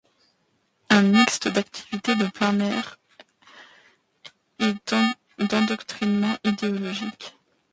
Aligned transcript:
Un 0.89 1.03
mixte 1.11 1.47
d'activités 1.53 2.15
de 2.15 2.25
plein 2.25 2.59
air 2.59 2.97
et 4.57 4.73
d'endoctrinement 5.37 6.37
idéologique. 6.43 7.35